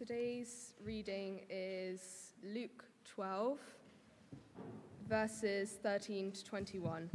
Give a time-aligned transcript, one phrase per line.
[0.00, 3.58] Today's reading is Luke 12,
[5.06, 7.10] verses 13 to 21.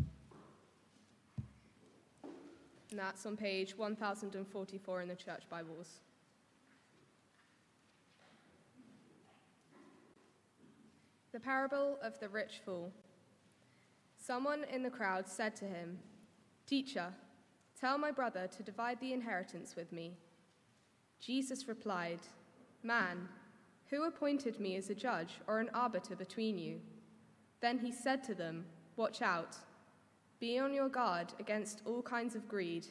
[2.92, 6.02] And that's on page 1044 in the Church Bibles.
[11.32, 12.92] The parable of the rich fool.
[14.16, 15.98] Someone in the crowd said to him,
[16.68, 17.08] Teacher,
[17.82, 20.20] tell my brother to divide the inheritance with me.
[21.20, 22.20] Jesus replied,
[22.86, 23.28] Man,
[23.90, 26.80] who appointed me as a judge or an arbiter between you?
[27.60, 29.58] Then he said to them, Watch out.
[30.40, 32.86] Be on your guard against all kinds of greed.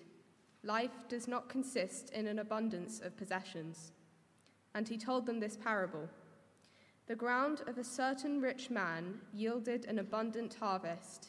[0.65, 3.93] Life does not consist in an abundance of possessions.
[4.75, 6.09] And he told them this parable
[7.07, 11.29] The ground of a certain rich man yielded an abundant harvest.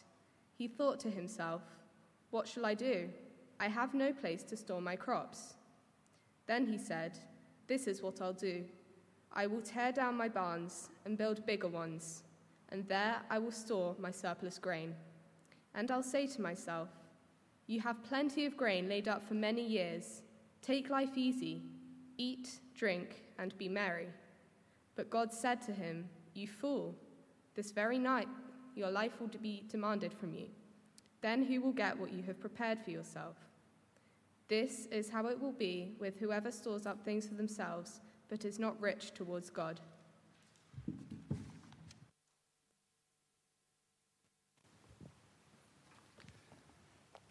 [0.58, 1.62] He thought to himself,
[2.32, 3.10] What shall I do?
[3.60, 5.54] I have no place to store my crops.
[6.48, 7.20] Then he said,
[7.68, 8.64] This is what I'll do.
[9.34, 12.24] I will tear down my barns and build bigger ones,
[12.70, 14.96] and there I will store my surplus grain.
[15.74, 16.90] And I'll say to myself,
[17.68, 20.22] You have plenty of grain laid up for many years.
[20.62, 21.64] Take life easy,
[22.18, 24.08] eat, drink, and be merry.
[24.96, 26.96] But God said to him, You fool,
[27.56, 28.30] this very night
[28.76, 30.48] your life will be demanded from you.
[31.22, 33.36] Then who will get what you have prepared for yourself?
[34.48, 38.60] This is how it will be with whoever stores up things for themselves, but is
[38.60, 39.80] not rich towards God.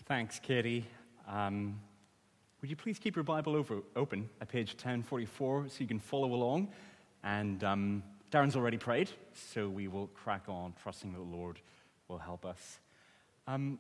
[0.07, 0.85] Thanks, Katie.
[1.29, 1.81] Um,
[2.61, 6.35] would you please keep your Bible over, open at page 1044 so you can follow
[6.35, 6.69] along?
[7.23, 11.61] And um, Darren's already prayed, so we will crack on, trusting that the Lord
[12.09, 12.81] will help us.
[13.47, 13.79] Um,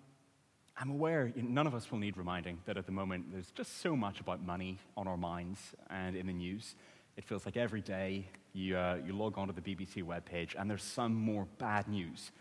[0.76, 3.94] I'm aware none of us will need reminding that at the moment there's just so
[3.94, 6.74] much about money on our minds and in the news.
[7.16, 10.82] It feels like every day you, uh, you log onto the BBC webpage and there's
[10.82, 12.32] some more bad news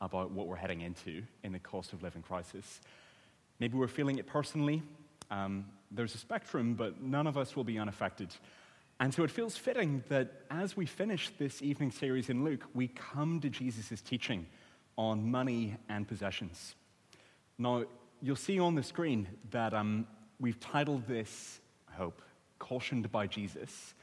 [0.00, 2.80] about what we're heading into in the cost of living crisis.
[3.60, 4.82] Maybe we're feeling it personally.
[5.30, 8.34] Um, there's a spectrum, but none of us will be unaffected.
[8.98, 12.88] And so it feels fitting that as we finish this evening series in Luke, we
[12.88, 14.46] come to Jesus' teaching
[14.96, 16.74] on money and possessions.
[17.58, 17.84] Now,
[18.20, 20.06] you'll see on the screen that um,
[20.40, 22.20] we've titled this, I hope,
[22.58, 23.94] Cautioned by Jesus.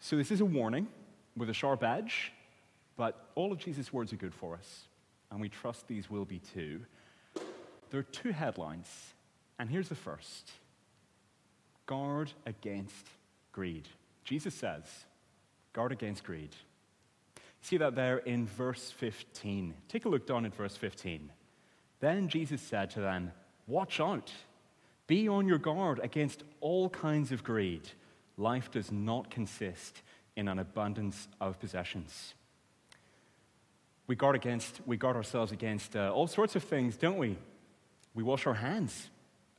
[0.00, 0.88] So this is a warning
[1.36, 2.32] with a sharp edge,
[2.96, 4.84] but all of Jesus' words are good for us,
[5.30, 6.80] and we trust these will be too.
[7.90, 8.88] There are two headlines,
[9.58, 10.50] and here's the first
[11.86, 13.06] Guard against
[13.52, 13.88] greed.
[14.24, 14.82] Jesus says,
[15.74, 16.56] Guard against greed.
[17.60, 19.74] See that there in verse 15.
[19.88, 21.30] Take a look down at verse 15.
[22.04, 23.32] Then Jesus said to them,
[23.66, 24.30] Watch out.
[25.06, 27.88] Be on your guard against all kinds of greed.
[28.36, 30.02] Life does not consist
[30.36, 32.34] in an abundance of possessions.
[34.06, 37.38] We guard, against, we guard ourselves against uh, all sorts of things, don't we?
[38.12, 39.08] We wash our hands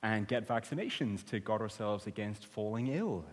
[0.04, 3.26] and get vaccinations to guard ourselves against falling ill.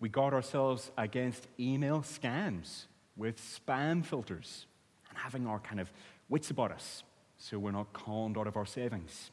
[0.00, 2.86] We guard ourselves against email scams
[3.18, 4.64] with spam filters
[5.10, 5.92] and having our kind of
[6.30, 7.02] wits about us
[7.38, 9.30] so we're not conned out of our savings.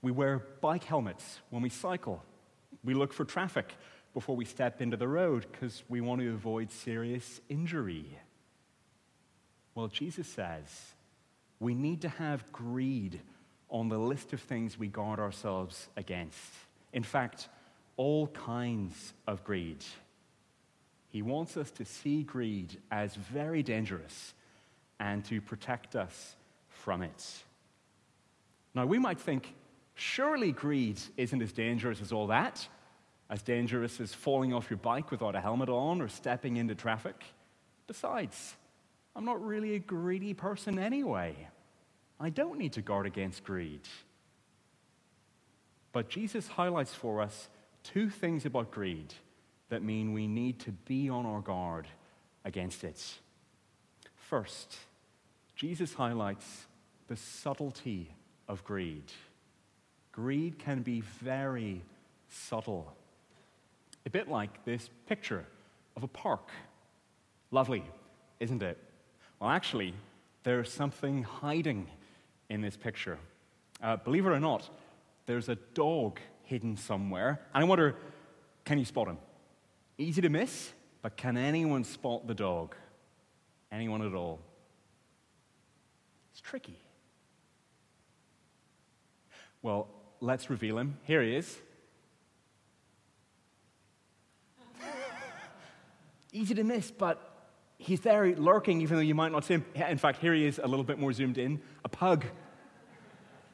[0.00, 2.22] We wear bike helmets when we cycle.
[2.82, 3.74] We look for traffic
[4.14, 8.18] before we step into the road because we want to avoid serious injury.
[9.74, 10.94] Well, Jesus says
[11.60, 13.20] we need to have greed
[13.70, 16.38] on the list of things we guard ourselves against.
[16.92, 17.48] In fact,
[17.96, 19.84] all kinds of greed.
[21.08, 24.34] He wants us to see greed as very dangerous
[24.98, 26.36] and to protect us
[26.84, 27.42] from it.
[28.74, 29.54] Now, we might think,
[29.94, 32.66] surely greed isn't as dangerous as all that,
[33.30, 37.22] as dangerous as falling off your bike without a helmet on or stepping into traffic.
[37.86, 38.54] Besides,
[39.14, 41.48] I'm not really a greedy person anyway.
[42.18, 43.82] I don't need to guard against greed.
[45.92, 47.48] But Jesus highlights for us
[47.84, 49.14] two things about greed
[49.68, 51.86] that mean we need to be on our guard
[52.44, 53.02] against it.
[54.14, 54.76] First,
[55.54, 56.66] Jesus highlights
[57.08, 58.14] the subtlety
[58.48, 59.12] of greed.
[60.12, 61.82] Greed can be very
[62.28, 62.92] subtle.
[64.04, 65.44] A bit like this picture
[65.96, 66.48] of a park.
[67.50, 67.84] Lovely,
[68.40, 68.78] isn't it?
[69.40, 69.94] Well, actually,
[70.42, 71.86] there's something hiding
[72.48, 73.18] in this picture.
[73.82, 74.68] Uh, believe it or not,
[75.26, 77.40] there's a dog hidden somewhere.
[77.54, 77.96] And I wonder
[78.64, 79.18] can you spot him?
[79.98, 80.72] Easy to miss,
[81.02, 82.76] but can anyone spot the dog?
[83.72, 84.38] Anyone at all?
[86.30, 86.78] It's tricky.
[89.62, 89.88] Well,
[90.20, 90.98] let's reveal him.
[91.04, 91.56] Here he is.
[96.32, 97.48] easy to miss, but
[97.78, 99.64] he's there lurking, even though you might not see him.
[99.88, 102.24] In fact, here he is, a little bit more zoomed in a pug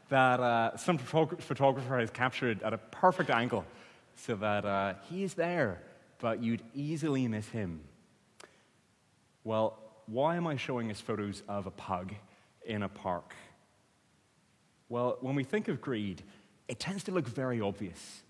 [0.09, 3.65] that uh, some photographer has captured at a perfect angle
[4.17, 5.83] so that uh, he is there,
[6.19, 7.81] but you'd easily miss him.
[9.45, 12.15] Well, why am I showing us photos of a pug
[12.65, 13.35] in a park?
[14.89, 16.23] Well, when we think of greed,
[16.67, 18.23] it tends to look very obvious.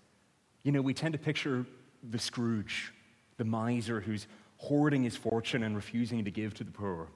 [0.63, 1.65] You know, we tend to picture
[2.09, 2.93] the Scrooge,
[3.37, 4.27] the miser who's
[4.57, 7.07] hoarding his fortune and refusing to give to the poor.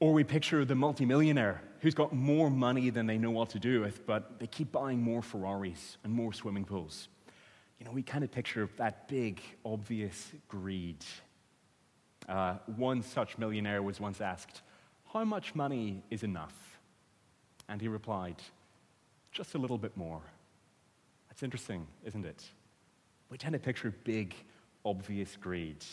[0.00, 3.80] Or we picture the multimillionaire who's got more money than they know what to do
[3.80, 7.08] with, but they keep buying more Ferraris and more swimming pools.
[7.78, 11.04] You know, we kind of picture that big, obvious greed.
[12.28, 14.62] Uh, one such millionaire was once asked,
[15.12, 16.73] How much money is enough?
[17.68, 18.36] And he replied,
[19.32, 20.20] Just a little bit more.
[21.28, 22.44] That's interesting, isn't it?
[23.30, 24.34] We tend to picture big,
[24.84, 25.84] obvious greed.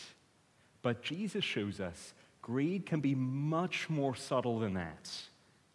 [0.82, 5.10] But Jesus shows us greed can be much more subtle than that.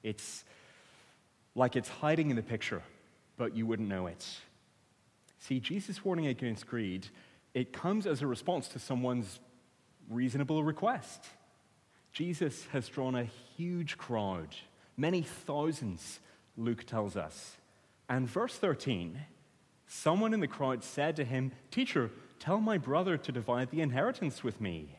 [0.03, 0.43] It's
[1.55, 2.83] like it's hiding in the picture,
[3.37, 4.25] but you wouldn't know it.
[5.39, 7.07] See, Jesus' warning against greed,
[7.53, 9.39] it comes as a response to someone's
[10.09, 11.25] reasonable request.
[12.11, 13.23] Jesus has drawn a
[13.55, 14.55] huge crowd,
[14.97, 16.19] many thousands,
[16.57, 17.57] Luke tells us.
[18.09, 19.19] And verse 13,
[19.87, 22.09] someone in the crowd said to him, Teacher,
[22.39, 24.97] tell my brother to divide the inheritance with me.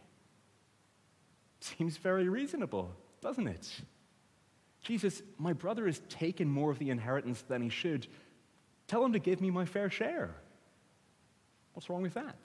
[1.60, 3.68] Seems very reasonable, doesn't it?
[4.82, 8.06] Jesus, my brother has taken more of the inheritance than he should.
[8.86, 10.34] Tell him to give me my fair share.
[11.72, 12.38] What's wrong with that?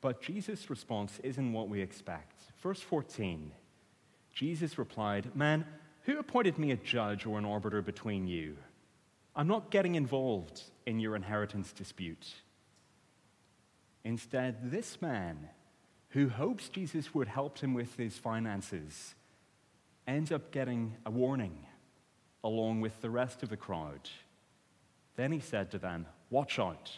[0.00, 2.42] But Jesus' response isn't what we expect.
[2.62, 3.52] Verse 14
[4.32, 5.64] Jesus replied, Man,
[6.02, 8.56] who appointed me a judge or an arbiter between you?
[9.34, 12.26] I'm not getting involved in your inheritance dispute.
[14.04, 15.48] Instead, this man,
[16.10, 19.14] who hopes Jesus would help him with his finances,
[20.06, 21.66] ends up getting a warning
[22.44, 24.10] along with the rest of the crowd.
[25.16, 26.90] Then he said to them, Watch out.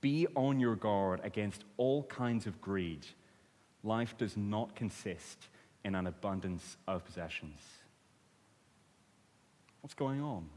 [0.00, 3.06] Be on your guard against all kinds of greed.
[3.82, 5.48] Life does not consist
[5.84, 7.60] in an abundance of possessions.
[9.80, 10.48] What's going on?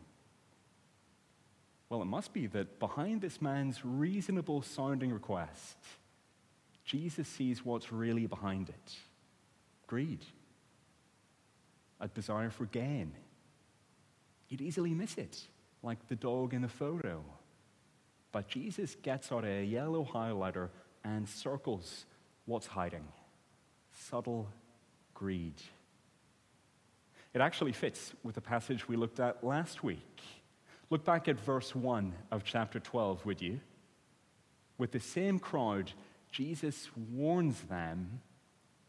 [1.90, 5.78] Well, it must be that behind this man's reasonable sounding request,
[6.84, 8.96] Jesus sees what's really behind it
[9.86, 10.26] greed,
[12.00, 13.14] a desire for gain.
[14.50, 15.40] You'd easily miss it,
[15.84, 17.24] like the dog in the photo.
[18.32, 20.70] But Jesus gets out a yellow highlighter
[21.04, 22.06] and circles
[22.46, 23.06] what's hiding
[23.94, 24.48] subtle
[25.14, 25.56] greed.
[27.34, 30.22] It actually fits with the passage we looked at last week.
[30.90, 33.60] Look back at verse 1 of chapter 12, would you?
[34.78, 35.92] With the same crowd,
[36.32, 38.22] Jesus warns them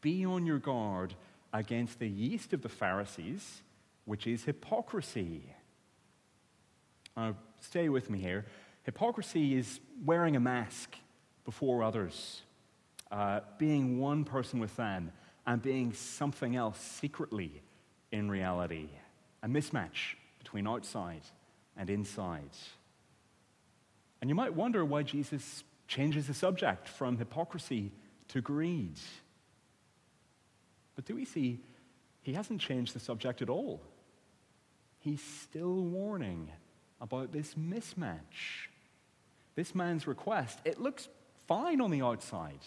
[0.00, 1.14] be on your guard
[1.52, 3.62] against the yeast of the Pharisees,
[4.04, 5.42] which is hypocrisy.
[7.16, 8.44] Now, stay with me here.
[8.82, 10.94] Hypocrisy is wearing a mask
[11.46, 12.42] before others,
[13.10, 15.10] uh, being one person with them,
[15.46, 17.62] and being something else secretly
[18.10, 18.88] in reality.
[19.42, 21.22] A mismatch between outside
[21.76, 22.50] and inside.
[24.20, 27.92] And you might wonder why Jesus changes the subject from hypocrisy
[28.28, 28.98] to greed.
[30.94, 31.60] But do we see
[32.22, 33.82] he hasn't changed the subject at all?
[34.98, 36.50] He's still warning
[37.00, 38.68] about this mismatch.
[39.54, 41.08] This man's request, it looks
[41.46, 42.60] fine on the outside,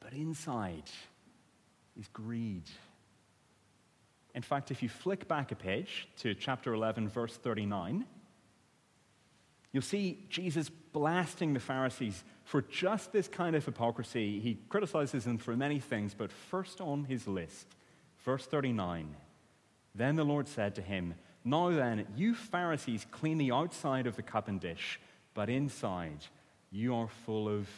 [0.00, 0.84] but inside
[1.98, 2.64] is greed.
[4.34, 8.04] In fact, if you flick back a page to chapter 11, verse 39,
[9.72, 14.38] you'll see Jesus blasting the Pharisees for just this kind of hypocrisy.
[14.40, 17.66] He criticizes them for many things, but first on his list,
[18.24, 19.16] verse 39
[19.94, 24.22] Then the Lord said to him, Now then, you Pharisees clean the outside of the
[24.22, 25.00] cup and dish,
[25.32, 26.26] but inside
[26.70, 27.68] you are full of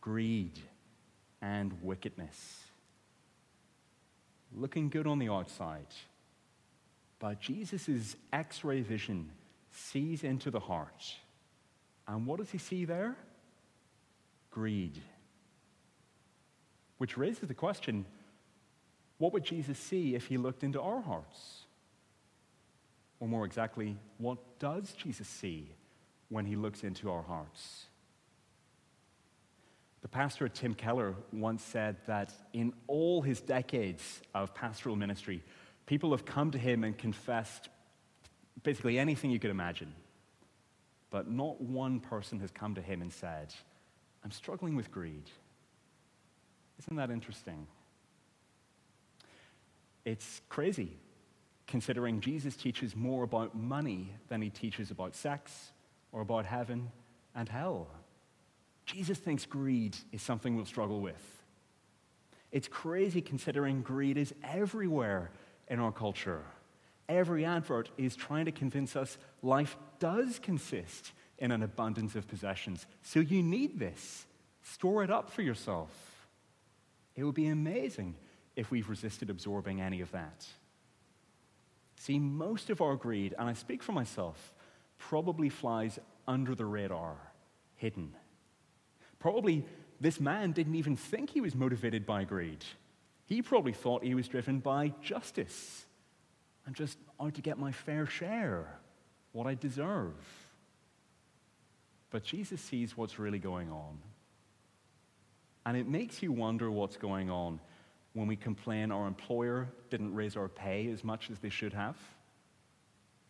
[0.00, 0.60] greed
[1.42, 2.67] and wickedness
[4.54, 5.86] looking good on the outside.
[7.18, 9.30] But Jesus' x ray vision
[9.70, 11.04] sees into the heart.
[12.06, 13.16] And what does he see there?
[14.50, 15.00] Greed.
[16.98, 18.04] Which raises the question
[19.18, 21.64] what would Jesus see if he looked into our hearts?
[23.20, 25.72] Or more exactly, what does Jesus see
[26.28, 27.87] when he looks into our hearts?
[30.08, 35.44] The pastor Tim Keller once said that in all his decades of pastoral ministry,
[35.84, 37.68] people have come to him and confessed
[38.62, 39.92] basically anything you could imagine.
[41.10, 43.52] But not one person has come to him and said,
[44.24, 45.28] I'm struggling with greed.
[46.78, 47.66] Isn't that interesting?
[50.06, 50.96] It's crazy,
[51.66, 55.72] considering Jesus teaches more about money than he teaches about sex
[56.12, 56.92] or about heaven
[57.34, 57.88] and hell.
[58.88, 61.22] Jesus thinks greed is something we'll struggle with.
[62.50, 65.30] It's crazy considering greed is everywhere
[65.68, 66.42] in our culture.
[67.06, 72.86] Every advert is trying to convince us life does consist in an abundance of possessions.
[73.02, 74.26] So you need this.
[74.62, 75.90] Store it up for yourself.
[77.14, 78.14] It would be amazing
[78.56, 80.46] if we've resisted absorbing any of that.
[81.96, 84.54] See, most of our greed, and I speak for myself,
[84.96, 87.16] probably flies under the radar,
[87.76, 88.14] hidden.
[89.18, 89.64] Probably
[90.00, 92.64] this man didn't even think he was motivated by greed.
[93.26, 95.84] He probably thought he was driven by justice
[96.66, 98.78] and just out to get my fair share,
[99.32, 100.14] what I deserve.
[102.10, 103.98] But Jesus sees what's really going on.
[105.66, 107.60] And it makes you wonder what's going on
[108.14, 111.96] when we complain our employer didn't raise our pay as much as they should have,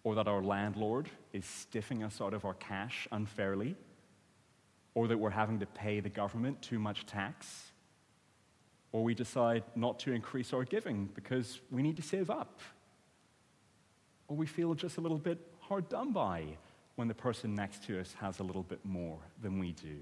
[0.04, 3.74] or that our landlord is stiffing us out of our cash unfairly
[4.94, 7.72] or that we're having to pay the government too much tax,
[8.92, 12.60] or we decide not to increase our giving because we need to save up,
[14.28, 16.44] or we feel just a little bit hard done by
[16.96, 19.98] when the person next to us has a little bit more than we do.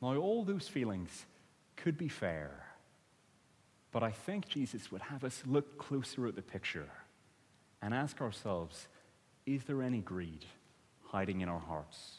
[0.00, 1.24] Now, all those feelings
[1.74, 2.66] could be fair,
[3.90, 6.88] but I think Jesus would have us look closer at the picture
[7.82, 8.88] and ask ourselves
[9.46, 10.44] is there any greed
[11.04, 12.18] hiding in our hearts?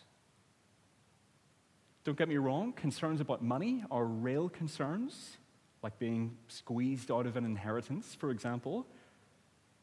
[2.08, 5.36] Don't get me wrong, concerns about money are real concerns,
[5.84, 8.88] like being squeezed out of an inheritance, for example.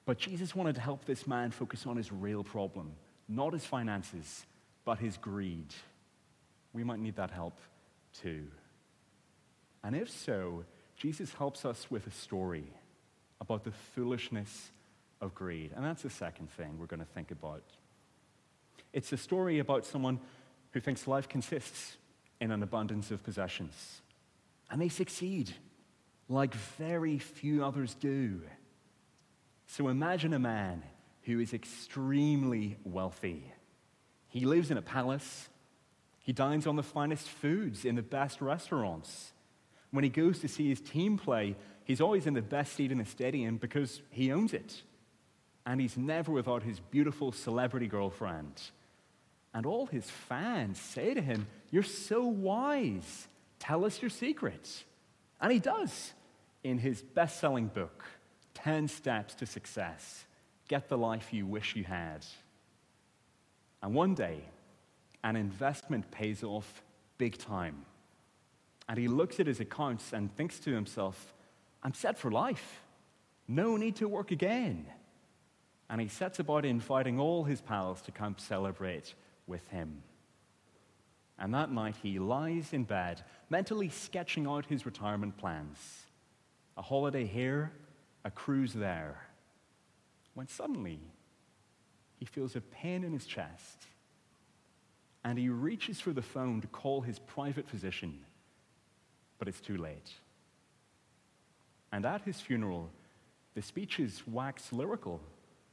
[0.07, 2.93] But Jesus wanted to help this man focus on his real problem,
[3.29, 4.47] not his finances,
[4.87, 5.75] but his greed.
[6.73, 7.59] We might need that help
[8.23, 8.47] too.
[9.83, 10.65] And if so,
[10.97, 12.65] Jesus helps us with a story
[13.39, 14.71] about the foolishness
[15.21, 15.73] of greed.
[15.77, 17.65] And that's the second thing we're going to think about.
[18.95, 20.21] It's a story about someone
[20.73, 21.99] who thinks life consists
[22.45, 24.03] in an abundance of possessions.
[24.71, 25.55] And they succeed
[26.29, 28.43] like very few others do.
[29.67, 30.83] So imagine a man
[31.23, 33.51] who is extremely wealthy.
[34.29, 35.49] He lives in a palace.
[36.19, 39.33] He dines on the finest foods in the best restaurants.
[39.91, 42.99] When he goes to see his team play, he's always in the best seat in
[42.99, 44.83] the stadium because he owns it.
[45.65, 48.61] And he's never without his beautiful celebrity girlfriend
[49.55, 53.29] and all his fans say to him, You're so wise.
[53.61, 54.85] Tell us your secrets.
[55.41, 56.13] And he does
[56.65, 58.05] in his best selling book,
[58.55, 60.25] 10 Steps to Success
[60.69, 62.27] Get the Life You Wish You Had.
[63.83, 64.41] And one day,
[65.23, 66.83] an investment pays off
[67.17, 67.85] big time.
[68.89, 71.33] And he looks at his accounts and thinks to himself,
[71.83, 72.83] I'm set for life.
[73.47, 74.87] No need to work again.
[75.89, 79.15] And he sets about inviting all his pals to come celebrate
[79.47, 80.03] with him.
[81.39, 85.79] And that night he lies in bed, mentally sketching out his retirement plans
[86.77, 87.71] a holiday here,
[88.25, 89.29] a cruise there.
[90.35, 90.99] When suddenly
[92.17, 93.87] he feels a pain in his chest
[95.23, 98.19] and he reaches for the phone to call his private physician,
[99.39, 100.11] but it's too late.
[101.93, 102.91] And at his funeral,
[103.55, 105.21] the speeches wax lyrical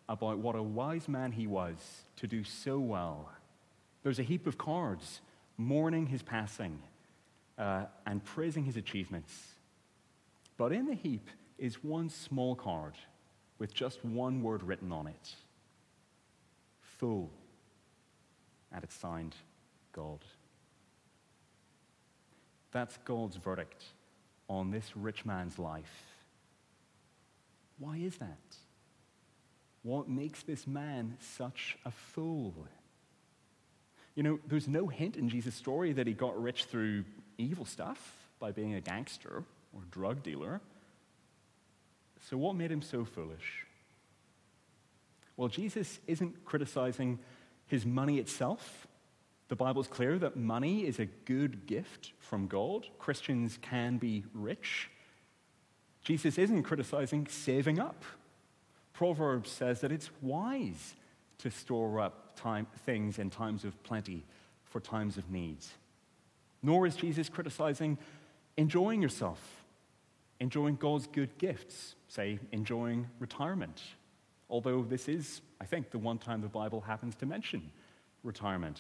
[0.08, 1.78] about what a wise man he was
[2.18, 3.32] to do so well
[4.04, 5.22] there's a heap of cards
[5.58, 6.80] mourning his passing
[7.58, 9.34] uh, and praising his achievements.
[10.58, 12.96] But in the heap is one small card
[13.60, 15.36] with just one word written on it
[16.80, 17.32] Fool.
[18.74, 19.36] And it's signed
[19.92, 20.20] God.
[22.72, 23.84] That's God's verdict
[24.48, 26.06] on this rich man's life.
[27.80, 28.38] Why is that?
[29.84, 32.54] What makes this man such a fool?
[34.16, 37.06] You know, there's no hint in Jesus' story that he got rich through
[37.38, 40.62] evil stuff by being a gangster or drug dealer.
[42.30, 43.66] So, what made him so foolish?
[45.38, 47.20] Well, Jesus isn't criticizing
[47.68, 48.88] his money itself.
[49.48, 52.88] The Bible's clear that money is a good gift from God.
[53.00, 54.90] Christians can be rich.
[56.04, 58.04] Jesus isn't criticizing saving up.
[58.94, 60.96] Proverbs says that it's wise
[61.40, 64.24] to store up time, things in times of plenty
[64.64, 65.72] for times of needs.
[66.64, 67.98] Nor is Jesus criticizing
[68.58, 69.40] enjoying yourself,
[70.40, 73.82] enjoying God's good gifts, say, enjoying retirement.
[74.50, 77.72] Although this is, I think, the one time the Bible happens to mention
[78.24, 78.80] retirement,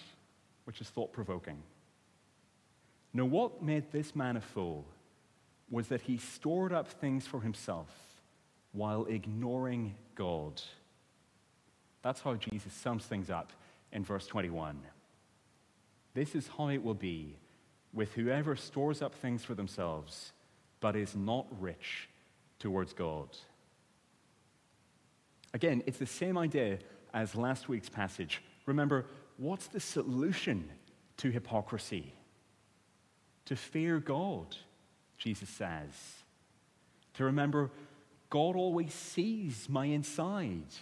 [0.65, 1.61] which is thought provoking.
[3.13, 4.85] Now, what made this man a fool
[5.69, 7.89] was that he stored up things for himself
[8.73, 10.61] while ignoring God.
[12.01, 13.51] That's how Jesus sums things up
[13.91, 14.79] in verse 21.
[16.13, 17.37] This is how it will be
[17.93, 20.33] with whoever stores up things for themselves,
[20.79, 22.09] but is not rich
[22.59, 23.29] towards God.
[25.53, 26.79] Again, it's the same idea
[27.13, 28.41] as last week's passage.
[28.65, 29.05] Remember,
[29.37, 30.69] what's the solution
[31.17, 32.13] to hypocrisy?
[33.45, 34.55] To fear God,
[35.17, 36.23] Jesus says.
[37.15, 37.69] To remember,
[38.29, 40.73] God always sees my inside.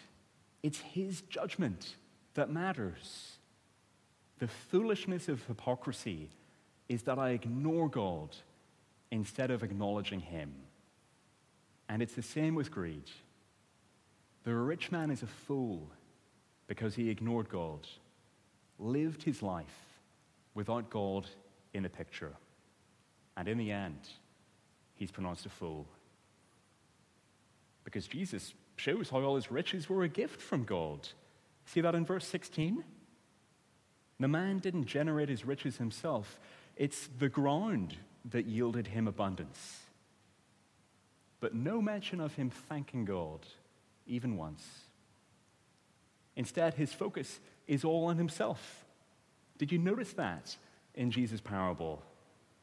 [0.63, 1.95] It's His judgment
[2.33, 3.37] that matters.
[4.39, 6.29] The foolishness of hypocrisy
[6.87, 8.35] is that I ignore God
[9.11, 10.53] instead of acknowledging Him.
[11.89, 13.09] And it's the same with greed.
[14.43, 15.89] The rich man is a fool
[16.67, 17.87] because he ignored God,
[18.77, 19.65] lived his life
[20.53, 21.27] without God
[21.73, 22.33] in the picture.
[23.35, 24.07] And in the end,
[24.95, 25.87] he's pronounced a fool.
[27.83, 31.07] Because Jesus shows how all his riches were a gift from God.
[31.65, 32.83] See that in verse 16?
[34.19, 36.39] The man didn't generate his riches himself,
[36.75, 39.81] it's the ground that yielded him abundance.
[41.39, 43.45] But no mention of him thanking God,
[44.07, 44.65] even once.
[46.35, 48.85] Instead, his focus is all on himself.
[49.57, 50.55] Did you notice that
[50.95, 52.01] in Jesus' parable?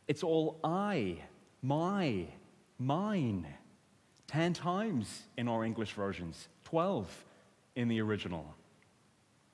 [0.09, 1.19] It's all I,
[1.63, 2.27] my,
[2.79, 3.47] mine.
[4.27, 7.25] Ten times in our English versions, 12
[7.77, 8.55] in the original.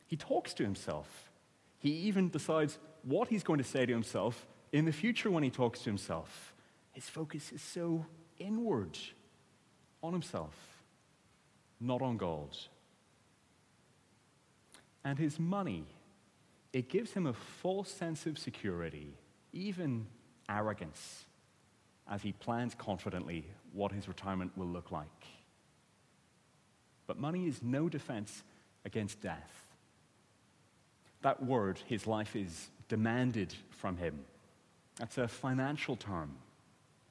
[0.06, 1.30] He talks to himself.
[1.78, 5.50] He even decides what he's going to say to himself in the future when he
[5.50, 6.54] talks to himself.
[6.92, 8.06] His focus is so
[8.38, 8.98] inward
[10.02, 10.54] on himself,
[11.80, 12.56] not on God.
[15.04, 15.84] And his money,
[16.72, 19.14] it gives him a false sense of security,
[19.52, 20.06] even
[20.48, 21.24] arrogance,
[22.12, 25.06] as he plans confidently what his retirement will look like.
[27.06, 28.42] But money is no defense
[28.84, 29.66] against death.
[31.22, 34.26] That word, his life is demanded from him.
[34.96, 36.36] That's a financial term.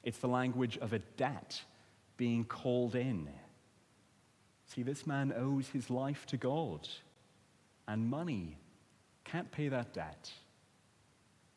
[0.04, 1.60] It's the language of a debt
[2.16, 3.28] being called in.
[4.68, 6.88] See, this man owes his life to God,
[7.88, 8.58] and money
[9.24, 10.32] can't pay that debt.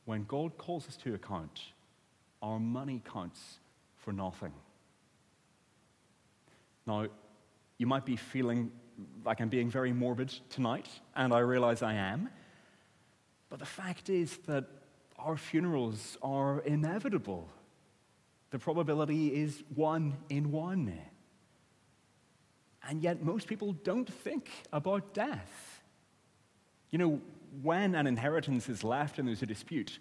[0.07, 1.61] When God calls us to account,
[2.45, 3.41] our money counts
[3.97, 4.53] for nothing.
[6.87, 7.07] Now,
[7.79, 8.71] you might be feeling
[9.25, 12.29] like I'm being very morbid tonight, and I realize I am.
[13.49, 14.67] But the fact is that
[15.19, 17.49] our funerals are inevitable.
[18.51, 20.93] The probability is one in one.
[22.87, 25.81] And yet, most people don't think about death.
[26.91, 27.21] You know,
[27.63, 29.99] when an inheritance is left and there's a dispute,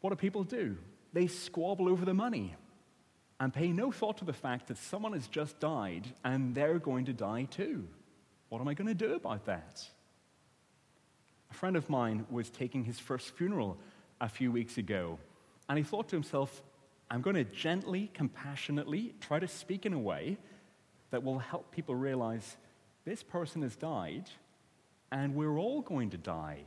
[0.00, 0.76] what do people do?
[1.14, 2.56] They squabble over the money
[3.38, 7.04] and pay no thought to the fact that someone has just died and they're going
[7.04, 7.86] to die too.
[8.48, 9.88] What am I going to do about that?
[11.52, 13.78] A friend of mine was taking his first funeral
[14.20, 15.20] a few weeks ago,
[15.68, 16.62] and he thought to himself,
[17.08, 20.36] I'm going to gently, compassionately try to speak in a way
[21.10, 22.56] that will help people realize
[23.04, 24.28] this person has died
[25.12, 26.62] and we're all going to die.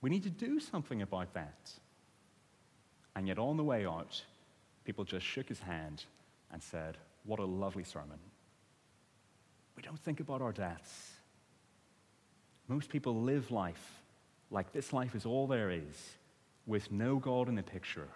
[0.00, 1.72] We need to do something about that.
[3.20, 4.24] And yet, on the way out,
[4.86, 6.06] people just shook his hand
[6.50, 8.18] and said, What a lovely sermon.
[9.76, 11.10] We don't think about our deaths.
[12.66, 14.00] Most people live life
[14.50, 16.14] like this life is all there is,
[16.64, 18.08] with no God in the picture.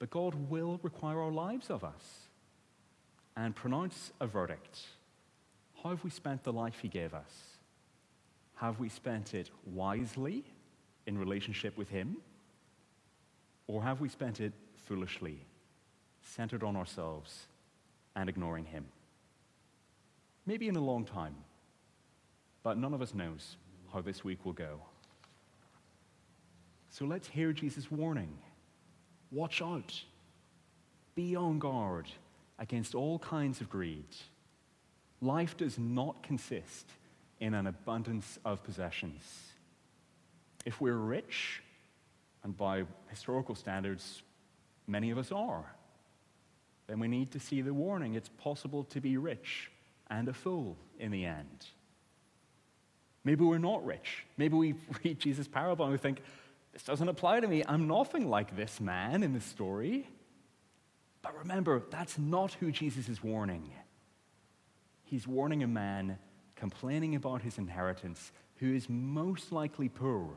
[0.00, 2.26] But God will require our lives of us
[3.36, 4.80] and pronounce a verdict.
[5.84, 7.30] How have we spent the life He gave us?
[8.56, 10.42] Have we spent it wisely
[11.06, 12.16] in relationship with Him?
[13.68, 14.52] Or have we spent it
[14.86, 15.44] foolishly,
[16.22, 17.46] centered on ourselves
[18.16, 18.86] and ignoring Him?
[20.46, 21.36] Maybe in a long time,
[22.62, 23.56] but none of us knows
[23.92, 24.80] how this week will go.
[26.90, 28.38] So let's hear Jesus' warning.
[29.30, 30.02] Watch out.
[31.14, 32.08] Be on guard
[32.58, 34.16] against all kinds of greed.
[35.20, 36.86] Life does not consist
[37.40, 39.22] in an abundance of possessions.
[40.64, 41.62] If we're rich,
[42.44, 44.22] and by historical standards,
[44.86, 45.74] many of us are,
[46.86, 48.14] then we need to see the warning.
[48.14, 49.70] It's possible to be rich
[50.10, 51.66] and a fool in the end.
[53.24, 54.24] Maybe we're not rich.
[54.36, 54.74] Maybe we
[55.04, 56.22] read Jesus' parable and we think,
[56.72, 57.62] this doesn't apply to me.
[57.66, 60.08] I'm nothing like this man in the story.
[61.22, 63.70] But remember, that's not who Jesus is warning.
[65.04, 66.18] He's warning a man
[66.56, 70.30] complaining about his inheritance who is most likely poor.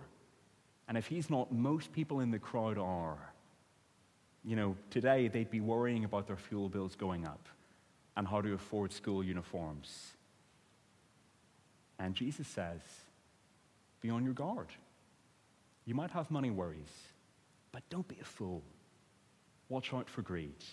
[0.87, 3.17] And if he's not, most people in the crowd are.
[4.43, 7.47] You know, today they'd be worrying about their fuel bills going up
[8.17, 10.11] and how to afford school uniforms.
[11.99, 12.81] And Jesus says,
[14.01, 14.67] be on your guard.
[15.85, 16.91] You might have money worries,
[17.71, 18.63] but don't be a fool.
[19.69, 20.63] Watch out for greed.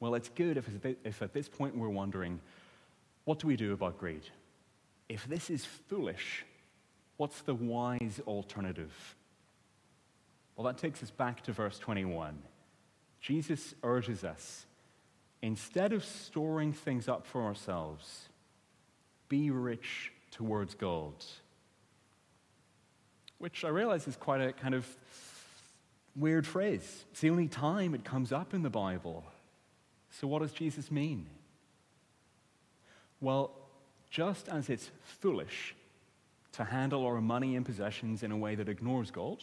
[0.00, 0.66] Well, it's good if,
[1.04, 2.40] if at this point we're wondering,
[3.24, 4.22] what do we do about greed?
[5.08, 6.44] If this is foolish,
[7.20, 9.14] what's the wise alternative?
[10.56, 12.38] Well, that takes us back to verse 21.
[13.20, 14.64] Jesus urges us
[15.42, 18.30] instead of storing things up for ourselves,
[19.28, 21.12] be rich towards God.
[23.36, 24.86] Which I realize is quite a kind of
[26.16, 27.04] weird phrase.
[27.10, 29.24] It's the only time it comes up in the Bible.
[30.08, 31.26] So, what does Jesus mean?
[33.20, 33.50] Well,
[34.10, 35.74] just as it's foolish
[36.52, 39.42] to handle our money and possessions in a way that ignores God,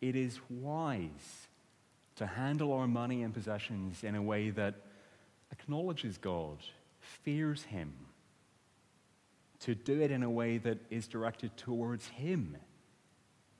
[0.00, 1.48] it is wise
[2.16, 4.74] to handle our money and possessions in a way that
[5.52, 6.58] acknowledges God,
[7.00, 7.92] fears Him,
[9.60, 12.56] to do it in a way that is directed towards Him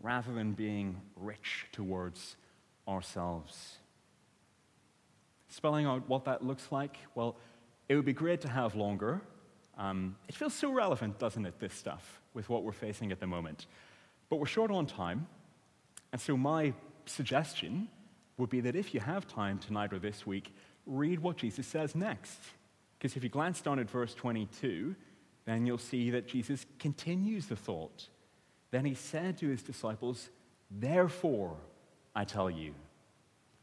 [0.01, 2.37] rather than being rich towards
[2.89, 3.77] ourselves.
[5.49, 7.37] Spelling out what that looks like, well,
[7.89, 9.21] it would be great to have longer.
[9.79, 13.27] Um, it feels so relevant, doesn't it, this stuff, with what we're facing at the
[13.27, 13.67] moment.
[14.29, 15.27] But we're short on time.
[16.13, 16.73] And so, my
[17.07, 17.89] suggestion
[18.39, 20.55] would be that if you have time tonight or this week,
[20.87, 22.39] read what Jesus says next.
[22.99, 24.95] Because if you glance down at verse 22,
[25.45, 28.09] then you'll see that Jesus continues the thought.
[28.71, 30.31] Then he said to his disciples,
[30.71, 31.57] Therefore,
[32.15, 32.75] I tell you,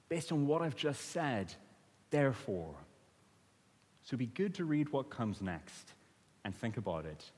[0.07, 1.53] based on what I've just said,
[2.09, 2.75] therefore.
[4.03, 5.93] So be good to read what comes next
[6.43, 7.31] and think about it.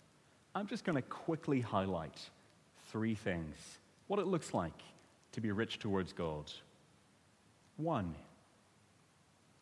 [0.53, 2.19] I'm just going to quickly highlight
[2.91, 3.55] three things
[4.07, 4.73] what it looks like
[5.31, 6.51] to be rich towards God.
[7.77, 8.13] One,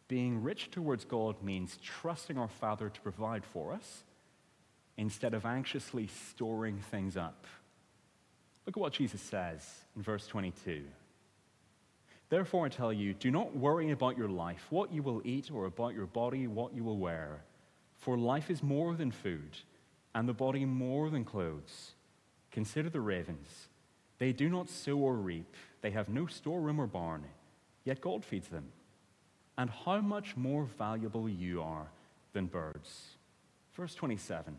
[0.08, 4.04] being rich towards God means trusting our Father to provide for us
[4.98, 7.46] instead of anxiously storing things up.
[8.66, 9.64] Look at what Jesus says
[9.96, 10.84] in verse 22.
[12.30, 15.66] Therefore, I tell you, do not worry about your life, what you will eat, or
[15.66, 17.42] about your body, what you will wear.
[18.00, 19.58] For life is more than food,
[20.14, 21.92] and the body more than clothes.
[22.52, 23.68] Consider the ravens.
[24.18, 27.24] They do not sow or reap, they have no storeroom or barn,
[27.86, 28.66] yet God feeds them.
[29.58, 31.88] And how much more valuable you are
[32.34, 33.18] than birds.
[33.74, 34.56] Verse 27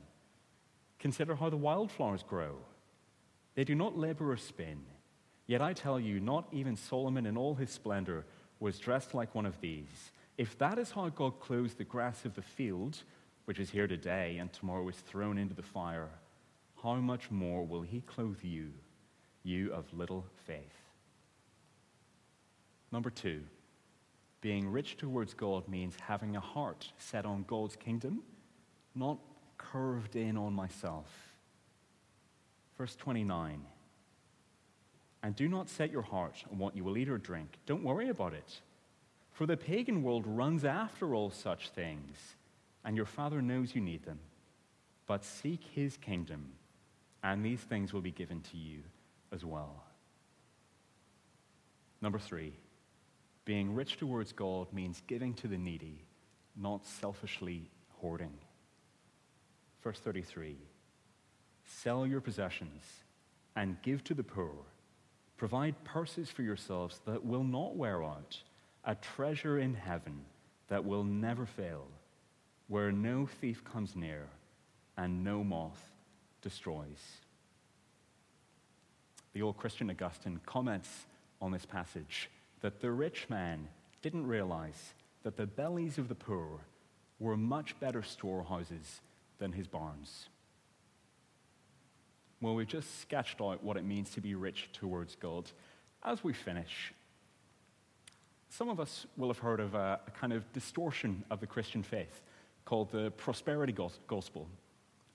[0.99, 2.57] Consider how the wildflowers grow.
[3.55, 4.83] They do not labor or spin.
[5.47, 8.25] Yet I tell you, not even Solomon in all his splendor
[8.61, 10.13] was dressed like one of these.
[10.39, 13.03] If that is how God clothes the grass of the field,
[13.51, 16.09] which is here today and tomorrow is thrown into the fire,
[16.85, 18.69] how much more will he clothe you,
[19.43, 20.77] you of little faith?
[22.93, 23.43] Number two,
[24.41, 28.23] being rich towards God means having a heart set on God's kingdom,
[28.95, 29.19] not
[29.59, 31.11] curved in on myself.
[32.79, 33.65] Verse 29
[35.25, 37.59] And do not set your heart on what you will eat or drink.
[37.67, 38.61] Don't worry about it.
[39.33, 42.37] For the pagan world runs after all such things,
[42.85, 44.19] and your Father knows you need them.
[45.07, 46.53] But seek his kingdom,
[47.23, 48.83] and these things will be given to you
[49.33, 49.85] as well.
[52.01, 52.55] Number three,
[53.45, 56.05] being rich towards God means giving to the needy,
[56.57, 57.69] not selfishly
[58.01, 58.33] hoarding.
[59.83, 60.57] Verse 33
[61.66, 62.83] Sell your possessions
[63.57, 64.55] and give to the poor.
[65.37, 68.38] Provide purses for yourselves that will not wear out,
[68.85, 70.25] a treasure in heaven
[70.69, 71.87] that will never fail,
[72.71, 74.29] where no thief comes near
[74.97, 75.91] and no moth
[76.41, 77.19] destroys.
[79.33, 80.89] The old Christian Augustine comments
[81.43, 82.31] on this passage
[82.61, 83.67] that the rich man
[84.03, 86.61] didn't realize that the bellies of the poor
[87.19, 89.01] were much better storehouses
[89.41, 90.29] than his barns.
[92.41, 95.51] Well, we've just sketched out what it means to be rich towards God.
[96.05, 96.95] As we finish,
[98.49, 101.83] some of us will have heard of a, a kind of distortion of the Christian
[101.83, 102.23] faith
[102.71, 103.75] called the prosperity
[104.07, 104.47] gospel.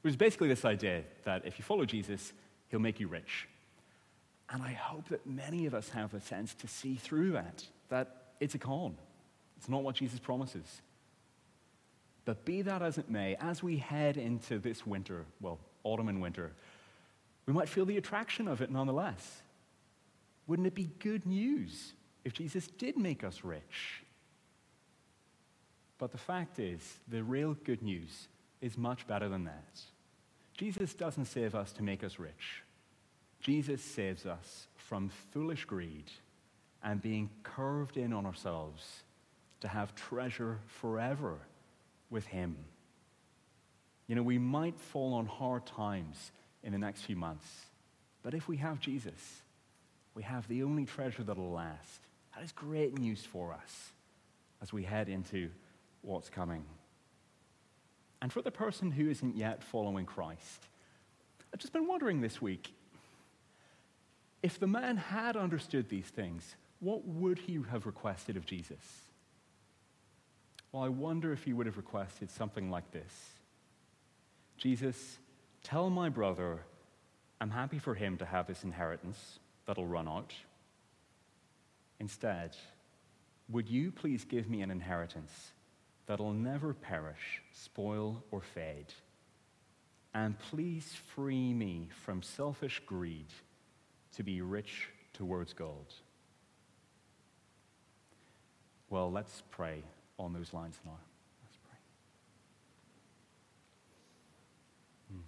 [0.04, 2.34] It was basically this idea that if you follow Jesus,
[2.68, 3.48] he'll make you rich.
[4.50, 8.34] And I hope that many of us have a sense to see through that, that
[8.42, 8.98] it's a con.
[9.56, 10.82] It's not what Jesus promises.
[12.26, 16.22] But be that as it may, as we head into this winter, well, autumn and
[16.22, 16.52] winter,
[17.46, 19.42] we might feel the attraction of it nonetheless.
[20.46, 21.94] Wouldn't it be good news
[22.26, 24.04] if Jesus did make us rich?
[25.98, 28.28] But the fact is, the real good news
[28.62, 29.82] is much better than that.
[30.58, 32.64] Jesus doesn't save us to make us rich.
[33.42, 36.10] Jesus saves us from foolish greed
[36.84, 39.04] and being curved in on ourselves
[39.62, 41.40] to have treasure forever
[42.10, 42.56] with Him.
[44.08, 46.32] You know, we might fall on hard times
[46.64, 47.48] in the next few months,
[48.24, 49.42] but if we have Jesus,
[50.14, 52.02] we have the only treasure that'll last.
[52.36, 53.92] That is great news for us
[54.62, 55.50] as we head into
[56.06, 56.66] what's coming.
[58.22, 60.68] And for the person who isn't yet following Christ,
[61.54, 62.74] I've just been wondering this week
[64.44, 68.78] if the man had understood these things, what would he have requested of Jesus?
[70.72, 73.12] Well, I wonder if he would have requested something like this
[74.58, 75.18] Jesus,
[75.64, 76.60] tell my brother
[77.42, 80.34] I'm happy for him to have this inheritance that'll run out.
[82.00, 82.56] Instead,
[83.50, 85.52] would you please give me an inheritance
[86.08, 88.94] that'll never perish, spoil, or fade?
[90.14, 93.28] And please free me from selfish greed
[94.16, 95.94] to be rich towards God.
[98.90, 99.84] Well, let's pray
[100.18, 100.98] on those lines now.
[101.44, 101.78] Let's pray.
[105.12, 105.20] Hmm.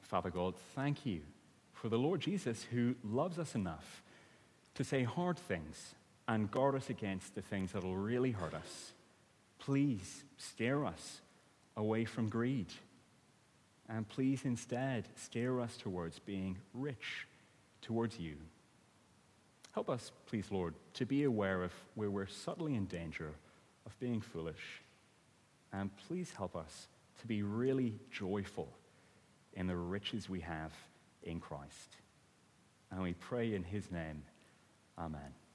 [0.00, 1.20] Father God, thank you
[1.74, 4.02] for the Lord Jesus who loves us enough
[4.74, 5.95] to say hard things
[6.28, 8.92] and guard us against the things that will really hurt us.
[9.58, 11.20] Please steer us
[11.76, 12.72] away from greed.
[13.88, 17.26] And please instead steer us towards being rich
[17.82, 18.36] towards you.
[19.72, 23.32] Help us, please, Lord, to be aware of where we're subtly in danger
[23.84, 24.82] of being foolish.
[25.72, 26.88] And please help us
[27.20, 28.68] to be really joyful
[29.52, 30.72] in the riches we have
[31.22, 31.96] in Christ.
[32.90, 34.22] And we pray in his name.
[34.98, 35.45] Amen.